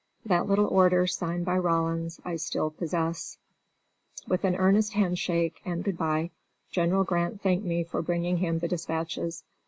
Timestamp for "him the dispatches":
8.37-9.43